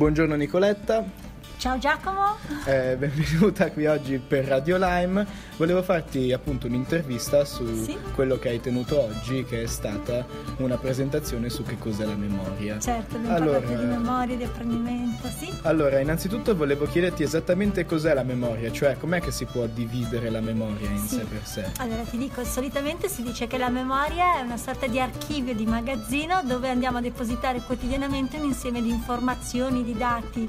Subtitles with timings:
[0.00, 1.29] Buongiorno Nicoletta.
[1.60, 2.36] Ciao Giacomo.
[2.64, 5.26] Eh, benvenuta qui oggi per Radio Lime.
[5.58, 7.98] Volevo farti appunto un'intervista su Sì.
[8.14, 10.24] quello che hai tenuto oggi, che è stata
[10.56, 12.78] una presentazione su che cos'è la memoria.
[12.78, 15.52] Certo, abbiamo Allora- parlato di memoria, di apprendimento, sì.
[15.64, 20.40] Allora, innanzitutto volevo chiederti esattamente cos'è la memoria, cioè com'è che si può dividere la
[20.40, 21.16] memoria in Sì.
[21.16, 21.64] sé per sé.
[21.76, 25.66] Allora ti dico, solitamente si dice che la memoria è una sorta di archivio, di
[25.66, 30.48] magazzino dove andiamo a depositare quotidianamente un insieme di informazioni, di dati.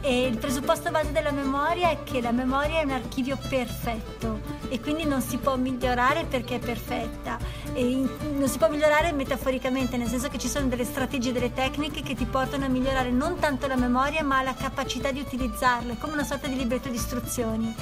[0.00, 4.80] E il presupposto base della memoria è che la memoria è un archivio perfetto e
[4.80, 7.38] quindi non si può migliorare perché è perfetta.
[7.74, 12.02] In- non si può migliorare metaforicamente, nel senso che ci sono delle strategie, delle tecniche
[12.02, 15.98] che ti portano a migliorare non tanto la memoria ma la capacità di utilizzarla, è
[15.98, 17.74] come una sorta di libretto di istruzioni.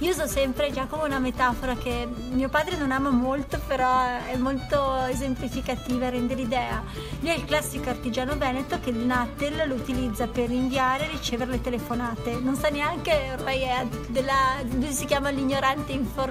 [0.00, 4.36] Io uso sempre già come una metafora che mio padre non ama molto, però è
[4.36, 6.82] molto esemplificativa, rende l'idea.
[7.20, 11.50] Lui è il classico artigiano veneto che il Natel lo utilizza per inviare e ricevere
[11.50, 12.38] le telefonate.
[12.40, 16.26] Non sa neanche, ormai è della, lui si chiama l'ignorante informatico,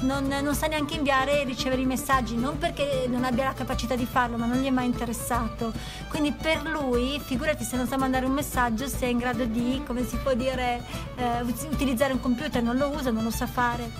[0.00, 3.96] non, non sa neanche inviare e ricevere i messaggi, non perché non abbia la capacità
[3.96, 5.72] di farlo, ma non gli è mai interessato.
[6.08, 9.82] Quindi per lui, figurati se non sa mandare un messaggio, se è in grado di,
[9.86, 10.82] come si può dire,
[11.16, 13.90] eh, ut- utilizzare un computer, non lo usa, non lo sa fare.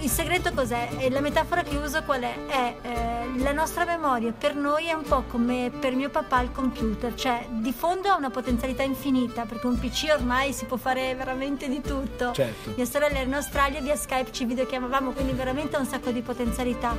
[0.00, 0.88] Il segreto cos'è?
[0.98, 2.46] E la metafora che uso qual è?
[2.46, 6.52] È eh, la nostra memoria per noi è un po' come per mio papà il
[6.52, 11.16] computer, cioè di fondo ha una potenzialità infinita, perché un PC ormai si può fare
[11.16, 12.30] veramente di tutto.
[12.32, 12.74] Certo.
[12.76, 16.20] Mia sorella era in Australia via Skype ci videochiamavamo, quindi veramente ha un sacco di
[16.20, 16.96] potenzialità.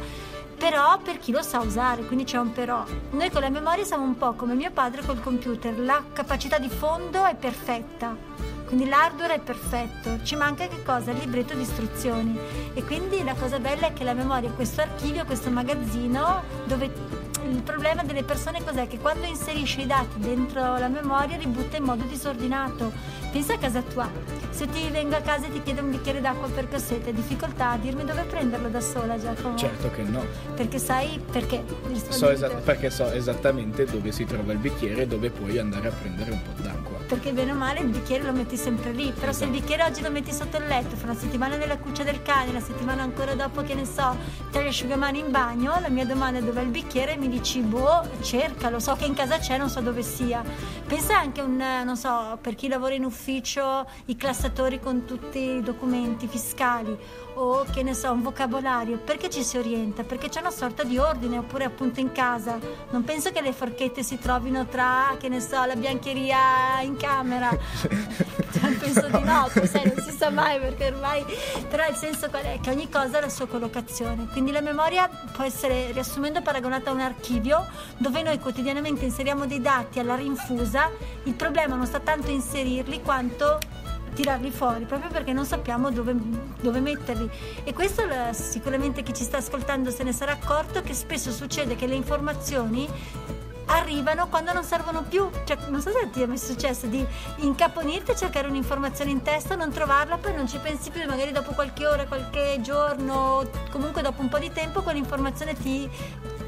[0.58, 2.84] Però per chi lo sa usare, quindi c'è un però.
[3.12, 6.68] Noi con la memoria siamo un po' come mio padre col computer, la capacità di
[6.68, 8.49] fondo è perfetta.
[8.70, 11.10] Quindi l'hardware è perfetto, ci manca che cosa?
[11.10, 12.38] Il libretto di istruzioni.
[12.76, 16.86] E quindi la cosa bella è che la memoria è questo archivio, questo magazzino dove
[17.50, 18.88] il problema delle persone cos'è?
[18.88, 22.92] Che quando inserisce i dati dentro la memoria li butta in modo disordinato.
[23.32, 24.10] Pensa a casa tua,
[24.50, 27.72] se ti vengo a casa e ti chiedo un bicchiere d'acqua perché ho sete, difficoltà
[27.72, 29.56] a dirmi dove prenderlo da sola Giacomo?
[29.56, 30.26] Certo che no.
[30.56, 31.64] Perché sai perché?
[32.10, 32.32] So tu.
[32.32, 36.32] esa- perché so esattamente dove si trova il bicchiere e dove puoi andare a prendere
[36.32, 36.98] un po' d'acqua.
[37.10, 40.02] perché bene o male il bicchiere lo metti sempre lì però se il bicchiere oggi
[40.02, 43.34] lo metti sotto il letto fra una settimana nella cuccia del cane la settimana ancora
[43.34, 44.16] dopo che ne so
[44.52, 47.62] tra gli asciugamani in bagno la mia domanda è dov'è il bicchiere e mi dici
[47.62, 50.44] boh cercalo so che in casa c'è non so dove sia
[50.86, 53.18] pensa anche a un non so per chi lavora in ufficio
[54.06, 56.98] i classatori con tutti i documenti fiscali
[57.42, 60.04] o che ne so un vocabolario perché ci si orienta?
[60.04, 62.60] Perché c'è una sorta di ordine oppure appunto in casa?
[62.90, 67.50] Non penso che le forchette si trovino tra che ne so la biancheria in camera.
[68.52, 71.24] Cioè, penso di no poi sai non si sa mai perché ormai
[71.70, 72.60] però il senso qual è?
[72.60, 74.28] Che ogni cosa ha la sua collocazione.
[74.32, 77.68] Quindi la memoria può essere riassumendo paragonata a un archivio
[77.98, 80.90] dove noi quotidianamente inseriamo dei dati alla rinfusa.
[81.24, 83.60] Il problema non sta tanto inserirli quanto
[84.10, 86.16] tirarli fuori proprio perché non sappiamo dove,
[86.62, 87.30] dove metterli.
[87.64, 91.88] E questo sicuramente chi ci sta ascoltando se ne sarà accorto che spesso succede che
[91.88, 92.88] le informazioni
[93.70, 95.30] arrivano quando non servono più.
[95.44, 97.06] Cioè non so se ti è mai successo di
[97.38, 101.54] incaponirti a cercare un'informazione in testa non trovarla poi non ci pensi più magari dopo
[101.54, 105.90] qualche ora qualche giorno comunque dopo un po' di tempo quell'informazione ti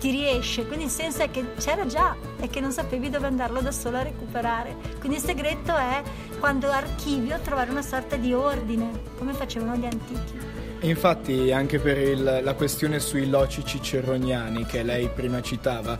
[0.01, 3.61] ti riesce, quindi il senso è che c'era già e che non sapevi dove andarlo
[3.61, 4.75] da solo a recuperare.
[4.99, 6.01] Quindi il segreto è
[6.39, 8.89] quando archivio trovare una sorta di ordine,
[9.19, 10.39] come facevano gli antichi.
[10.87, 15.99] Infatti anche per il- la questione sui loci ciceroniani che lei prima citava,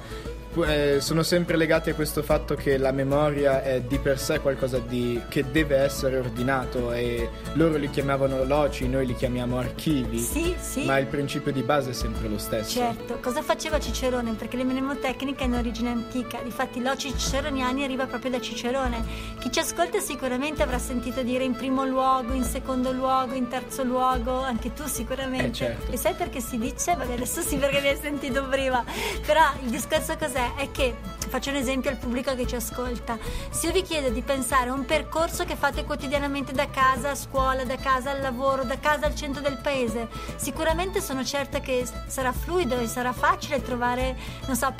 [0.66, 4.80] eh, sono sempre legati a questo fatto che la memoria è di per sé qualcosa
[4.80, 10.54] di, che deve essere ordinato e loro li chiamavano loci, noi li chiamiamo archivi, Sì,
[10.60, 10.86] sì.
[10.86, 12.80] ma il principio di base è sempre lo stesso.
[12.80, 14.34] Certo, cosa faceva Cicerone?
[14.34, 19.04] Perché le mnemotecnica è in origine antica, difatti l'oci ciceroniani arriva proprio da Cicerone.
[19.40, 23.84] Chi ci ascolta sicuramente avrà sentito dire in primo luogo, in secondo luogo, in terzo
[23.84, 25.46] luogo, anche tu sicuramente.
[25.48, 25.92] Eh, certo.
[25.92, 26.96] E sai perché si dice?
[26.96, 28.84] Vabbè, adesso sì perché mi hai sentito prima.
[29.26, 30.41] Però il discorso cos'è?
[30.56, 30.96] È che,
[31.28, 33.18] faccio un esempio al pubblico che ci ascolta,
[33.50, 37.16] se io vi chiedo di pensare a un percorso che fate quotidianamente da casa a
[37.16, 41.88] scuola, da casa al lavoro, da casa al centro del paese, sicuramente sono certa che
[42.08, 44.18] sarà fluido e sarà facile trovare,
[44.48, 44.74] non so,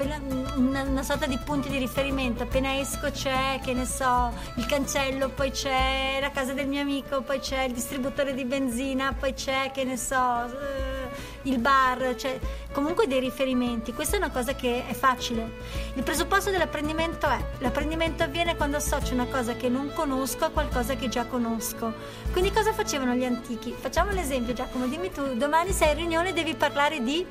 [0.56, 2.44] una, una sorta di punti di riferimento.
[2.44, 7.22] Appena esco c'è, che ne so, il cancello, poi c'è la casa del mio amico,
[7.22, 11.01] poi c'è il distributore di benzina, poi c'è, che ne so, eh,
[11.44, 12.40] il bar, cioè
[12.72, 13.94] comunque dei riferimenti.
[13.94, 15.52] Questa è una cosa che è facile.
[15.96, 20.96] Il presupposto dell'apprendimento è l'apprendimento avviene quando associo una cosa che non conosco a qualcosa
[20.96, 21.94] che già conosco.
[22.32, 23.74] Quindi cosa facevano gli antichi?
[23.78, 27.26] Facciamo l'esempio Giacomo, dimmi tu, domani sei in riunione e devi parlare di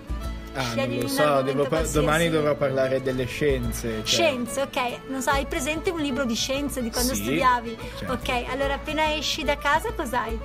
[0.52, 1.94] Ah, non lo un so, argomento devo pa- qualsiasi.
[2.04, 3.88] domani dovrò parlare delle scienze.
[4.02, 4.98] cioè- Scienze, ok.
[5.06, 7.78] Non so, hai presente un libro di scienze di quando Sì, studiavi?
[7.98, 8.12] certo.
[8.14, 10.36] Ok, allora appena esci da casa cos'hai?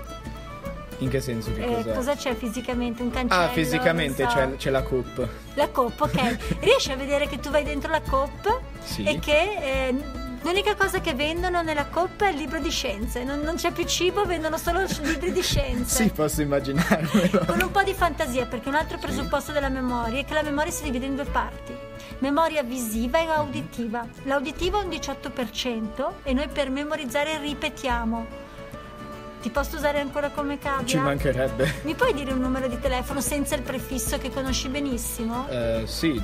[1.00, 1.52] In che senso?
[1.54, 1.94] Che Eh, cos'è?
[1.94, 3.02] cosa c'è fisicamente?
[3.02, 3.42] Un cancello?
[3.44, 4.34] Ah, fisicamente so.
[4.34, 5.28] c'è, c'è la coupe.
[5.56, 6.58] La coppa, ok.
[6.62, 9.04] Riesci a vedere che tu vai dentro la coppa Sì.
[9.04, 9.58] e che
[9.90, 9.96] eh,
[10.44, 13.24] l'unica cosa che vendono nella coppa è il libro di scienze.
[13.26, 16.04] Non, non c'è più cibo, vendono solo libri di scienze.
[16.06, 17.44] Sì, posso immaginarmelo.
[17.46, 20.72] Con un po' di fantasia, perché un altro presupposto della memoria è che la memoria
[20.72, 21.74] si divide in due parti.
[22.20, 24.08] Memoria visiva e auditiva.
[24.24, 28.44] L'auditiva è un 18% e noi per memorizzare ripetiamo.
[29.46, 30.88] Ti posso usare ancora come cavia?
[30.88, 31.82] Ci mancherebbe.
[31.84, 35.48] Mi puoi dire un numero di telefono senza il prefisso che conosci benissimo?
[35.48, 36.20] Eh, sì,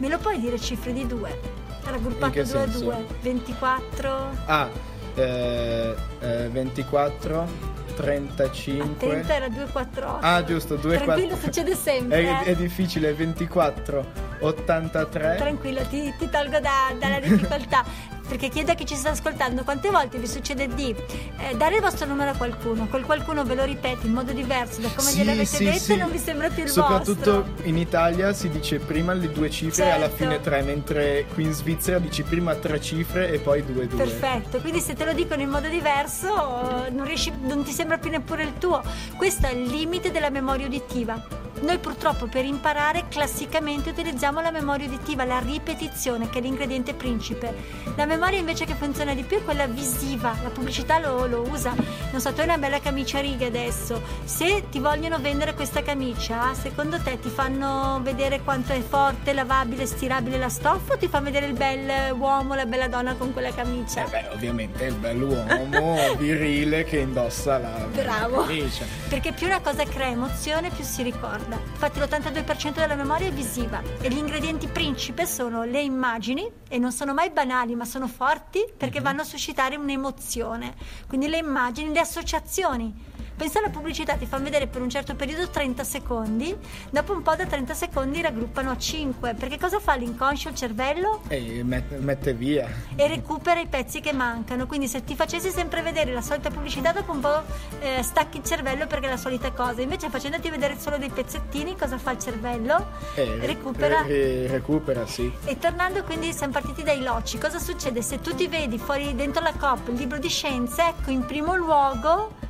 [0.00, 1.38] Me lo puoi dire cifre di due?
[1.84, 2.84] Raggruppato In che 2 a senso?
[2.86, 4.30] 2, 24.
[4.46, 4.68] ah,
[5.14, 7.46] eh, eh, 24,
[7.94, 8.82] 35.
[8.82, 10.18] Attenta, era 248.
[10.20, 11.44] Ah, giusto, 2, Tranquillo, 4.
[11.44, 12.22] succede sempre.
[12.22, 12.42] È, eh.
[12.50, 14.04] è difficile, 24,
[14.40, 15.36] 83.
[15.36, 18.16] Tranquillo, ti, ti tolgo da- dalla difficoltà.
[18.28, 20.94] Perché chiedo a chi ci sta ascoltando quante volte vi succede di
[21.38, 24.82] eh, dare il vostro numero a qualcuno, quel qualcuno ve lo ripete in modo diverso
[24.82, 25.92] da come Sì, gliel'avete sì, detto sì.
[25.92, 27.66] e non vi sembra più il Soprattutto vostro.
[27.66, 30.16] in Italia si dice prima le due cifre e alla Certo.
[30.24, 33.96] fine tre, mentre qui in Svizzera dici prima tre cifre e poi due due.
[33.96, 38.10] Perfetto, quindi se te lo dicono in modo diverso non, riesci, non ti sembra più
[38.10, 38.82] neppure il tuo.
[39.16, 41.46] Questo è il limite della memoria uditiva.
[41.60, 47.54] Noi purtroppo per imparare classicamente utilizziamo la memoria uditiva, la ripetizione che è l'ingrediente principe.
[47.96, 51.74] La memoria invece che funziona di più è quella visiva, la pubblicità lo, lo usa.
[52.10, 55.82] Non so, tu hai una bella camicia a righe adesso, se ti vogliono vendere questa
[55.82, 61.08] camicia, secondo te ti fanno vedere quanto è forte, lavabile, stirabile la stoffa o ti
[61.08, 64.04] fa vedere il bel uomo, la bella donna con quella camicia?
[64.04, 68.44] Eh beh, ovviamente il bell'uomo virile che indossa la Bravo.
[68.44, 68.84] camicia.
[69.08, 71.02] Perché più una cosa crea emozione, più si
[71.48, 71.56] ricorda.
[71.56, 76.92] Infatti l'82% della memoria è visiva e gli ingredienti principe sono le immagini e non
[76.92, 80.74] sono mai banali, ma sono forti perché vanno a suscitare un'emozione.
[81.06, 83.07] Quindi le immagini, le associazioni.
[83.38, 86.56] Pensa alla pubblicità, ti fanno vedere per un certo periodo 30 secondi,
[86.90, 89.34] dopo un po' da 30 secondi raggruppano a 5.
[89.34, 91.20] Perché cosa fa l'inconscio, il cervello?
[91.28, 92.68] E met- mette via.
[92.96, 94.66] e recupera i pezzi che mancano.
[94.66, 97.42] Quindi se ti facessi sempre vedere la solita pubblicità, dopo un po'
[97.78, 99.82] eh, stacchi il cervello perché è la solita cosa.
[99.82, 102.86] Invece facendoti vedere solo dei pezzettini, cosa fa il cervello?
[103.14, 104.02] E recupera.
[104.02, 105.32] re- recupera, sì.
[105.44, 109.42] E tornando quindi siamo partiti dai loci, cosa succede se tu ti vedi fuori dentro
[109.42, 110.82] la COP il libro di scienze?
[110.88, 112.46] Ecco, in primo luogo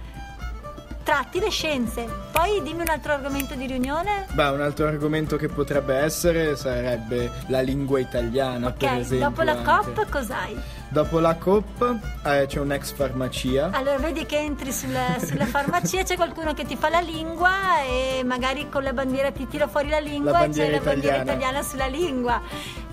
[1.09, 2.07] tratti le scienze.
[2.31, 4.27] Poi dimmi un altro argomento di riunione.
[4.33, 9.29] Beh, un altro argomento che potrebbe essere sarebbe la lingua italiana, per Ok, esempio.
[9.31, 9.93] dopo la anche.
[9.95, 10.61] COP cos'hai?
[10.91, 13.71] Dopo la COP eh, c'è un'ex farmacia.
[13.73, 18.23] Allora vedi che entri sulla, sulla farmacia, c'è qualcuno che ti fa la lingua e
[18.25, 21.17] magari con la bandiera ti tira fuori la lingua La e c'è bandiera la bandiera
[21.17, 21.33] italiana.
[21.41, 22.41] italiana sulla lingua.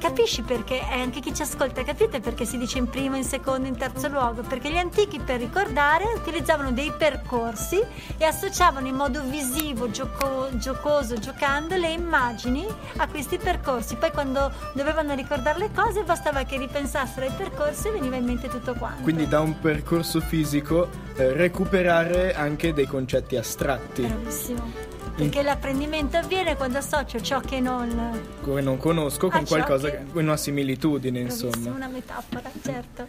[0.06, 0.76] Capisci perché?
[0.88, 4.08] E anche chi ci ascolta, capite perché si dice in primo, in secondo, in terzo
[4.08, 4.44] luogo?
[4.44, 7.82] Perché gli antichi per ricordare utilizzavano dei percorsi
[8.16, 12.68] e associavano in modo visivo, gioco- giocoso, giocando le immagini
[12.98, 13.96] a questi percorsi.
[13.96, 18.48] Poi quando dovevano ricordare le cose bastava che ripensassero ai percorsi e veniva in mente
[18.48, 19.02] tutto quanto.
[19.02, 24.95] Quindi da un percorso fisico eh, recuperare anche dei concetti astratti Bravissimo.
[25.16, 28.22] Perché l'apprendimento avviene quando associo ciò che non.
[28.44, 30.18] che non conosco con Ah, qualcosa, che- che...
[30.18, 31.76] una similitudine Bravissimo, insomma.
[31.76, 33.08] una metafora, certo.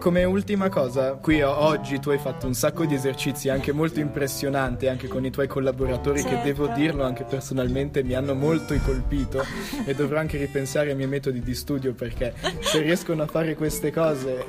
[0.00, 4.86] Come ultima cosa, qui oggi tu hai fatto un sacco di esercizi anche molto impressionanti
[4.86, 6.44] anche con i tuoi collaboratori che Certo.
[6.44, 9.42] devo dirlo anche personalmente mi hanno molto colpito
[9.86, 13.90] e dovrò anche ripensare ai miei metodi di studio perché se riescono a fare queste
[13.90, 14.44] cose,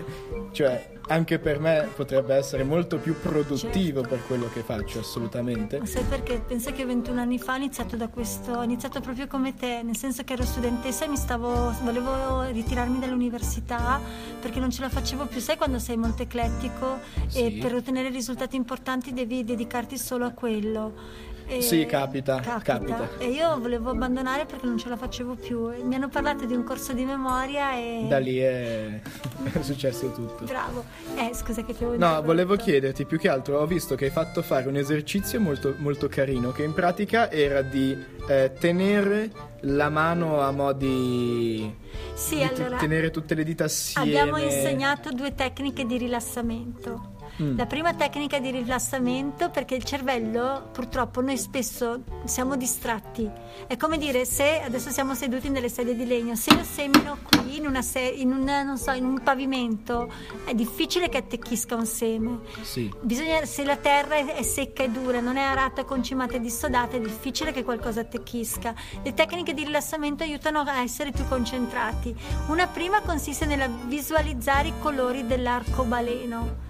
[0.52, 4.16] cioè anche per me potrebbe essere molto più produttivo Certo.
[4.16, 5.80] per quello che faccio assolutamente.
[5.80, 6.40] Ma sai perché?
[6.40, 9.96] Pensa che 21 anni fa ho iniziato da questo, ho iniziato proprio come te, nel
[9.96, 14.00] senso che ero studentessa e mi stavo, volevo ritirarmi dall'università
[14.42, 15.40] perché non ce la facevo più.
[15.40, 17.52] Sai quando sei molto eclettico e Sì.
[17.62, 21.34] per ottenere risultati importanti devi dedicarti solo a quello.
[21.48, 23.10] E- Sì, capita, capita.
[23.18, 25.72] E io volevo abbandonare perché non ce la facevo più.
[25.84, 28.06] Mi hanno parlato di un corso di memoria e...
[28.08, 29.00] Da lì è,
[29.54, 30.46] è successo tutto.
[30.46, 30.84] Bravo.
[31.16, 34.12] Eh, scusa che ti avevo No, volevo chiederti più che altro, ho visto che hai
[34.12, 37.96] fatto fare un esercizio molto, molto carino, che in pratica era di
[38.28, 41.84] eh, tenere la mano a modi...
[42.14, 42.78] Sì, di allora...
[42.78, 44.20] tenere tutte le dita assieme.
[44.20, 47.14] Abbiamo insegnato due tecniche di rilassamento.
[47.42, 47.58] Mm.
[47.58, 53.30] La prima tecnica di rilassamento perché il cervello, purtroppo noi spesso siamo distratti.
[53.68, 57.58] È come dire se adesso siamo seduti nelle sedie di legno, se io semino qui
[57.58, 60.10] in, una se- in, un, so, in un pavimento
[60.46, 62.40] è difficile che attecchisca un seme.
[62.62, 62.90] Sì.
[63.02, 66.96] Bisogna, se la terra è, è secca e dura, non è arata, concimata e dissodata,
[66.96, 68.74] è difficile che qualcosa attecchisca.
[69.04, 72.16] Le tecniche di rilassamento aiutano a essere più concentrati.
[72.48, 76.65] Una prima consiste nella visualizzare i colori dell'arcobaleno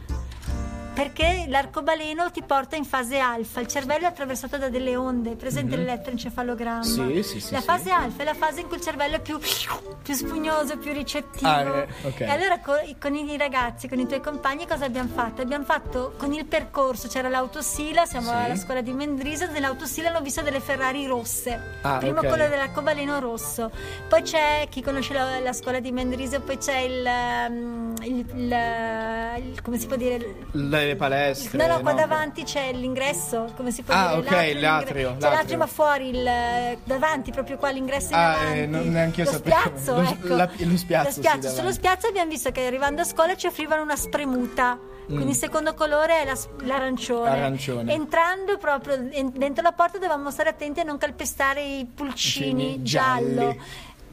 [0.95, 5.75] perché l'arcobaleno ti porta in fase alfa, il cervello è attraversato da delle onde, presente
[5.75, 5.85] mm-hmm.
[5.85, 6.83] l'elettroencefalogramma.
[6.83, 7.65] Sì, sì, sì, la sì.
[7.65, 11.49] fase alfa è la fase in cui il cervello è più, più spugnoso, più ricettivo.
[11.49, 12.27] Ah, eh, okay.
[12.27, 15.41] E allora con, con, i ragazzi, con i tuoi compagni cosa abbiamo fatto?
[15.41, 18.33] Abbiamo fatto con il percorso, c'era l'autosila, siamo sì.
[18.33, 21.79] alla scuola di Mendrisa, nell'autosila hanno visto delle Ferrari rosse.
[21.81, 22.29] Ah, Prima okay.
[22.29, 23.69] quello dell'arcobaleno rosso.
[24.07, 27.05] Poi c'è chi conosce la, la scuola di Mendrisa, poi c'è il,
[27.49, 28.25] um, il,
[29.37, 30.35] il, il come si può dire?
[30.51, 31.57] Le palestre.
[31.57, 34.29] No, no, qua davanti c'è l'ingresso, come si può ah, dire?
[34.29, 35.15] Ah, ok, l'atrio.
[35.19, 38.59] C'è l'atrio, ma fuori, il, davanti, proprio qua l'ingresso in ah, avanti.
[38.59, 39.37] Eh, non neanche io lo.
[39.37, 40.35] Spiazzo, lo, ecco.
[40.35, 41.49] la, lo spiazzo, lo spiazzo.
[41.49, 44.77] Sì, Sullo spiazzo abbiamo visto che arrivando a scuola ci offrivano una spremuta.
[45.05, 45.29] Quindi Mm.
[45.29, 47.29] il secondo colore è la- l'arancione.
[47.29, 47.93] Arancione.
[47.93, 52.83] Entrando proprio en- dentro la porta dovevamo stare attenti a non calpestare i pulcini Pulcini
[52.83, 53.35] giallo.
[53.35, 53.61] gialli.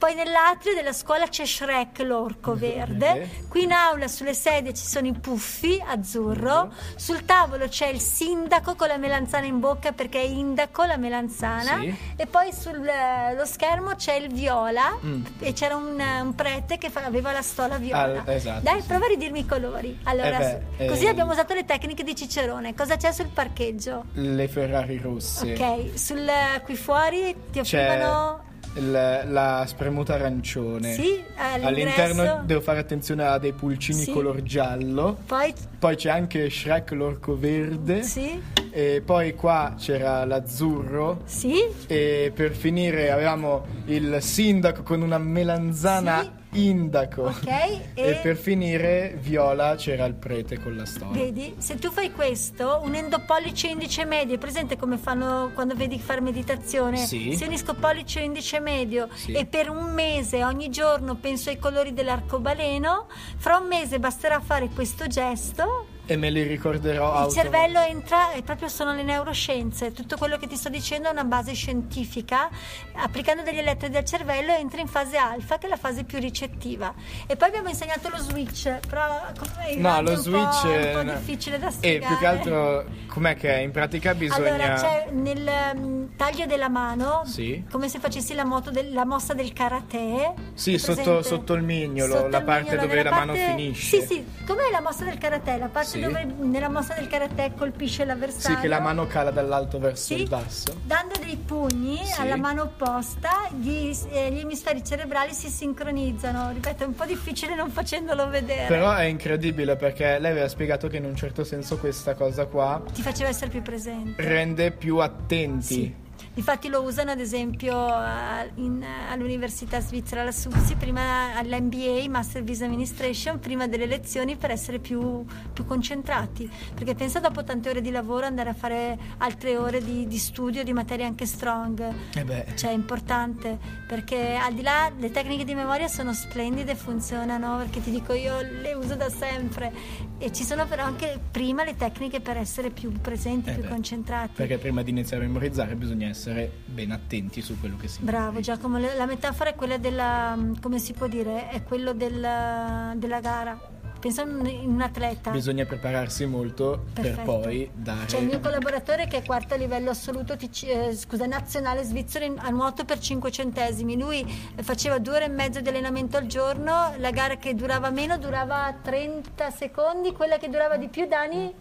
[0.02, 2.97] Poi nell'atrio della scuola c'è Shrek, l'orco verde.
[3.06, 3.28] Verde.
[3.47, 6.73] Qui in aula sulle sedie ci sono i puffi, azzurro.
[6.97, 11.78] Sul tavolo c'è il sindaco con la melanzana in bocca perché è indaco la melanzana.
[11.78, 11.94] Sì.
[12.16, 15.25] E poi sullo schermo c'è il viola Mm.
[15.38, 18.25] e c'era un, un prete che fa- aveva la stola viola.
[18.26, 18.87] Ah, esatto, Dai, sì.
[18.88, 20.00] prova a ridirmi i colori.
[20.02, 22.75] Allora, Eh beh, così eh, abbiamo usato le tecniche di Cicerone.
[22.75, 24.06] Cosa c'è sul parcheggio?
[24.14, 25.52] Le Ferrari rosse.
[25.52, 26.28] Ok, sul,
[26.64, 28.50] qui fuori ti offrivano...
[28.75, 28.91] il-
[29.29, 30.93] la spremuta arancione.
[30.95, 31.67] Sì, all'ingresso.
[31.69, 34.12] All'interno devo fare attenzione a dei pulcini Sì.
[34.12, 35.19] color giallo.
[35.26, 38.02] Poi, Poi c'è anche Shrek l'orco verde.
[38.02, 38.41] sì,
[38.75, 41.21] E poi qua c'era l'azzurro.
[41.25, 46.41] sì, E per finire avevamo il sindaco con una melanzana.
[46.54, 47.23] Indaco.
[47.23, 47.47] ok.
[47.94, 51.23] E per finire, viola c'era il prete con la storia.
[51.25, 55.75] Vedi, se tu fai questo, unendo pollice e indice medio, è presente come fanno quando
[55.75, 56.99] vedi fare meditazione?
[56.99, 57.35] Sì.
[57.35, 59.32] Se unisco pollice e indice medio Sì.
[59.32, 63.06] e per un mese ogni giorno penso ai colori dell'arcobaleno,
[63.37, 68.32] fra un mese basterà fare questo gesto, E me li ricorderò il auto- cervello entra
[68.32, 72.50] e proprio sono le neuroscienze, tutto quello che ti sto dicendo è una base scientifica,
[72.94, 76.92] applicando degli elettrodi al cervello entra in fase alfa che è la fase più ricettiva.
[77.26, 80.94] E poi abbiamo insegnato lo switch, però come- No, è lo un switch po', è
[80.97, 82.06] un po' difficile da E spiegare.
[82.06, 83.59] più che altro, com'è che è?
[83.59, 84.49] In pratica bisogna.
[84.54, 87.64] Allora, c'è nel mm, taglio della mano, Sì.
[87.71, 90.35] come se facessi la, moto del- la mossa del karate.
[90.54, 94.00] Sì, sotto, sotto il mignolo, Sotto la parte mignolo, dove la mano parte- finisce.
[94.00, 95.56] Sì, sì, com'è la mossa del karate?
[95.59, 96.00] La parte Sì.
[96.00, 98.56] dove nella mossa del karate colpisce l'avversario.
[98.56, 100.75] Sì, che la mano cala dall'alto verso Sì, il basso.
[100.84, 102.20] Dando dei pugni Sì.
[102.20, 106.50] alla mano opposta, gli, eh, gli emisferi cerebrali si sincronizzano.
[106.52, 108.66] Ripeto, è un po' difficile non facendolo vedere.
[108.66, 112.82] Però è incredibile perché lei aveva spiegato che in un certo senso questa cosa qua
[112.92, 114.22] Ti faceva essere più presente.
[114.22, 115.62] rende più attenti.
[115.75, 115.94] Sì.
[116.35, 122.65] Difatti lo usano ad esempio a- in- all'università svizzera, alla SUPSI, prima all'MBA, Master Visa
[122.65, 126.51] Administration, prima delle lezioni per essere più, più concentrati.
[126.75, 130.65] Perché pensa dopo tante ore di lavoro andare a fare altre ore di, di studio
[130.65, 131.87] di materie anche strong.
[132.15, 132.47] Eh.
[132.55, 137.83] Cioè è importante perché al di là le tecniche di memoria sono splendide, funzionano perché
[137.83, 139.71] ti dico io le uso da sempre
[140.17, 143.69] e ci sono però anche prima le tecniche per essere più presenti, Eh più beh,
[143.69, 144.33] concentrati.
[144.35, 148.26] Perché prima di iniziare a memorizzare bisogna essere ben attenti su quello che si Bravo
[148.26, 148.55] memorizza.
[148.55, 153.59] Giacomo, la metafora è quella della, come si può dire, è quello del- della gara.
[154.02, 155.31] Pensa in un atleta.
[155.31, 157.17] Bisogna prepararsi molto Perfetto.
[157.17, 158.07] per poi dare.
[158.07, 162.37] C'è il mio collaboratore che è quarto a livello assoluto, eh, scusa, nazionale svizzero in-
[162.37, 163.97] a nuoto per 5 centesimi.
[163.97, 164.21] Lui
[164.57, 168.19] eh, faceva due ore e mezzo di allenamento al giorno, la gara che durava meno
[168.19, 171.55] durava 30 secondi, quella che durava di più, Dani,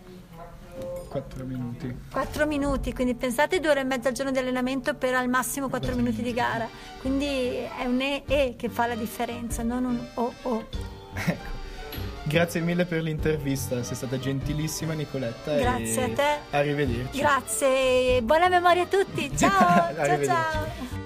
[1.11, 1.93] 4 minuti.
[2.09, 2.93] 4 minuti.
[2.93, 6.21] Quindi pensate due ore e mezzo al giorno di allenamento per al massimo 4 minuti
[6.21, 6.67] di gara.
[7.01, 10.67] Quindi è un E, e che fa la differenza, non un O O.
[11.27, 11.59] Ecco.
[12.23, 15.55] Grazie mille per l'intervista, sei stata gentilissima Nicoletta.
[15.57, 16.55] Grazie a te.
[16.55, 17.19] Arrivederci.
[17.19, 19.29] Grazie, buona memoria a tutti.
[19.35, 21.00] Ciao, ciao ciao.